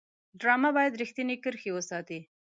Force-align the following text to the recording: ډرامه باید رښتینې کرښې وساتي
ډرامه 0.39 0.69
باید 0.77 0.99
رښتینې 1.01 1.35
کرښې 1.43 1.71
وساتي 1.73 2.19